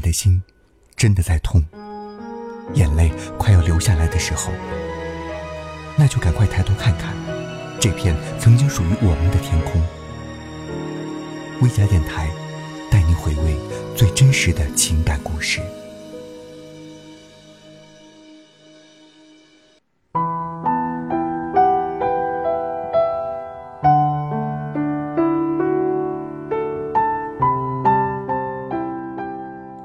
[0.00, 0.42] 你的心
[0.96, 1.62] 真的在痛，
[2.72, 4.50] 眼泪快要流下来的时候，
[5.94, 7.14] 那就赶快抬头看看
[7.78, 9.82] 这片曾经属于我们的天空。
[11.60, 12.30] 微家电台
[12.90, 13.54] 带你回味
[13.94, 15.60] 最真实的情感故事。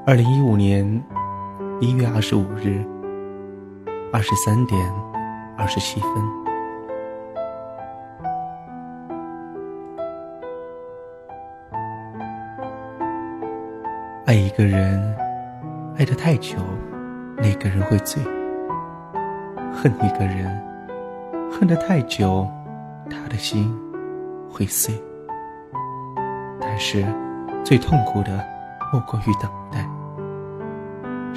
[0.08, 1.02] 二零一五年
[1.80, 2.80] 一月二十五日
[4.12, 4.80] 二十三点
[5.58, 6.10] 二十七分，
[14.26, 15.16] 爱一个人，
[15.98, 16.56] 爱得太久，
[17.38, 18.22] 那个人会醉；
[19.74, 20.56] 恨一个人，
[21.50, 22.48] 恨得太久，
[23.10, 23.76] 他的心
[24.48, 24.94] 会碎。
[26.60, 27.04] 但是，
[27.64, 28.40] 最痛苦的
[28.92, 29.84] 莫过于等待。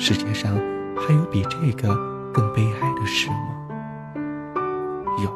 [0.02, 0.56] 世界上
[0.96, 1.94] 还有比这个
[2.34, 3.36] 更悲哀的事吗？
[5.22, 5.30] 有，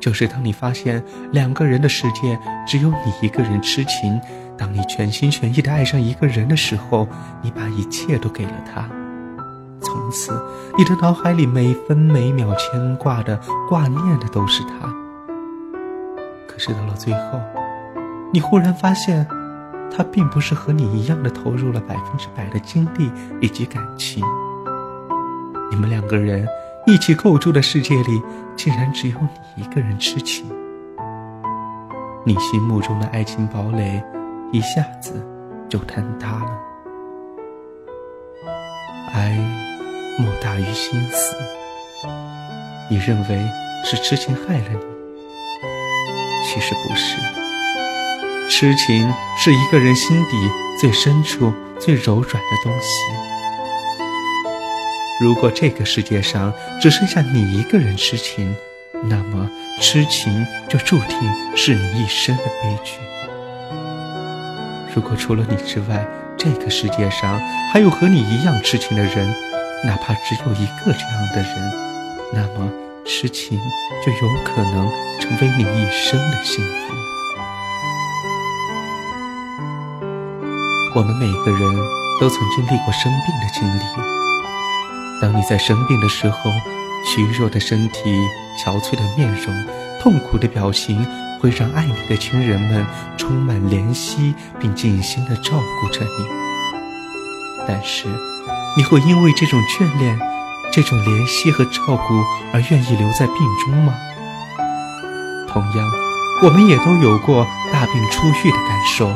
[0.00, 4.18] 就是当你发现两个人的世界只有你一个人痴情，
[4.56, 7.06] 当你全心全意的爱上一个人的时候，
[7.42, 8.88] 你把一切都给了他，
[9.82, 10.32] 从此
[10.78, 14.88] 你的脑海里每分每秒牵挂的、挂念的都是他。
[16.48, 17.38] 可是到了最后，
[18.32, 19.28] 你忽然发现。
[19.90, 24.22] 他并不是和你一样的投入了百分之百的精力以及感情。
[25.70, 26.46] 你们两个人
[26.86, 28.22] 一起构筑的世界里，
[28.56, 29.18] 竟然只有
[29.56, 30.46] 你一个人痴情。
[32.24, 34.02] 你心目中的爱情堡垒，
[34.52, 35.24] 一下子
[35.68, 36.50] 就坍塌了。
[39.12, 39.38] 爱
[40.18, 41.34] 莫大于心死。
[42.90, 43.50] 你认为
[43.84, 44.78] 是痴情害了你，
[46.44, 47.45] 其实不是。
[48.48, 52.88] 痴情是一个人心底最深处、最柔软的东西。
[55.20, 58.54] 如果这个世界上只剩下你一个人痴情，
[59.04, 59.50] 那么
[59.80, 61.18] 痴情就注定
[61.56, 62.94] 是你一生的悲剧。
[64.94, 66.06] 如果除了你之外，
[66.38, 67.40] 这个世界上
[67.72, 69.26] 还有和你一样痴情的人，
[69.84, 71.72] 哪怕只有一个这样的人，
[72.32, 72.70] 那么
[73.04, 73.58] 痴情
[74.04, 74.88] 就有可能
[75.20, 76.95] 成为你一生的幸福。
[80.96, 81.60] 我们每个人
[82.18, 83.82] 都曾经历过生病的经历。
[85.20, 86.50] 当你在生病的时候，
[87.04, 88.18] 虚弱的身体、
[88.58, 89.54] 憔悴的面容、
[90.00, 91.06] 痛苦的表情，
[91.38, 92.86] 会让爱你的亲人们
[93.18, 95.52] 充满怜惜，并尽心的照
[95.82, 96.26] 顾着你。
[97.68, 98.08] 但是，
[98.74, 100.18] 你会因为这种眷恋、
[100.72, 102.24] 这种怜惜和照顾
[102.54, 103.36] 而愿意留在病
[103.66, 103.92] 中吗？
[105.46, 105.86] 同样，
[106.42, 109.14] 我们也都有过大病初愈的感受。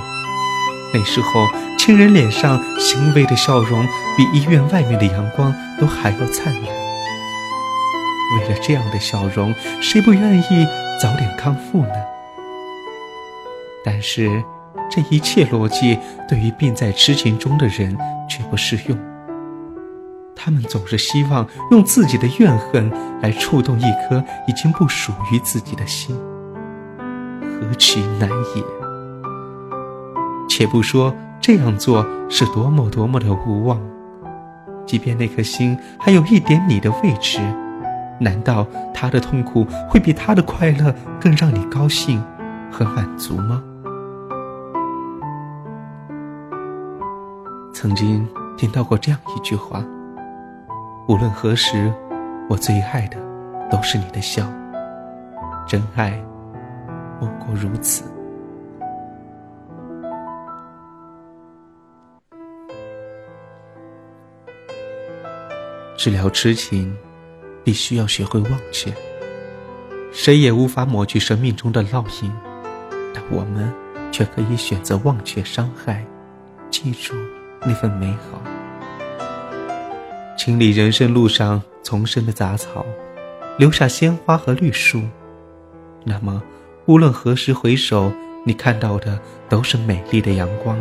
[0.93, 1.47] 那时候，
[1.79, 3.87] 亲人脸上欣慰的笑容，
[4.17, 6.65] 比医院外面的阳光都还要灿烂。
[8.33, 10.67] 为了这样的笑容，谁不愿意
[11.01, 11.95] 早点康复呢？
[13.85, 14.43] 但是，
[14.91, 15.99] 这一切逻辑
[16.29, 17.97] 对于病在痴情中的人
[18.29, 18.99] 却不适用。
[20.35, 22.91] 他们总是希望用自己的怨恨
[23.21, 26.17] 来触动一颗已经不属于自己的心，
[27.41, 28.80] 何其难也！
[30.61, 31.11] 且不说
[31.41, 33.81] 这样做是多么多么的无望，
[34.85, 37.41] 即便那颗心还有一点你的位置，
[38.19, 42.23] 难道他的痛苦会比他的快乐更让你高兴
[42.71, 43.63] 和满足吗？
[47.73, 48.29] 曾经
[48.59, 49.83] 听到过这样一句话：
[51.09, 51.91] 无论何时，
[52.51, 53.17] 我最爱的
[53.71, 54.45] 都是你的笑。
[55.67, 56.23] 真爱，
[57.19, 58.05] 莫过如此。
[66.01, 66.97] 治疗痴情，
[67.63, 68.91] 必须要学会忘却。
[70.11, 72.33] 谁也无法抹去生命中的烙印，
[73.13, 73.71] 但我们
[74.11, 76.03] 却可以选择忘却伤害，
[76.71, 77.15] 记住
[77.67, 78.43] 那份美好。
[80.39, 82.87] 清理人生路上丛生的杂草，
[83.59, 85.03] 留下鲜花和绿树。
[86.03, 86.43] 那么，
[86.87, 88.11] 无论何时回首，
[88.47, 89.21] 你看到的
[89.51, 90.79] 都是美丽的阳光。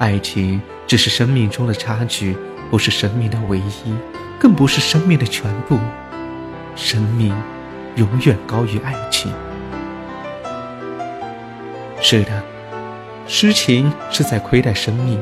[0.00, 2.36] 爱情只是生命中的插曲。
[2.70, 3.94] 不是生命的唯一，
[4.38, 5.78] 更不是生命的全部。
[6.76, 7.34] 生命
[7.96, 9.32] 永远高于爱情。
[12.00, 12.42] 是的，
[13.26, 15.18] 痴情是在亏待生命，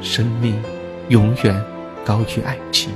[0.00, 0.60] 生命
[1.08, 1.62] 永远
[2.04, 2.90] 高于爱情。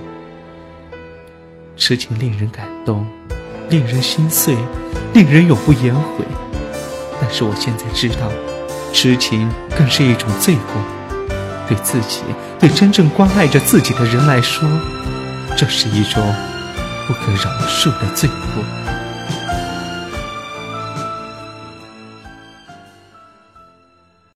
[1.77, 3.07] 痴情令人感动，
[3.69, 4.57] 令人心碎，
[5.13, 6.25] 令人永不言悔。
[7.21, 8.31] 但是我现在知道，
[8.93, 10.81] 痴情更是一种罪过。
[11.69, 12.23] 对自己，
[12.63, 14.63] 对真正关爱着自己的人来说，
[15.57, 16.23] 这是一种
[17.09, 19.02] 不可饶恕的罪过。